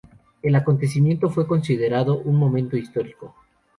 [0.41, 3.35] El acontecimiento fue considerado un momento histórico.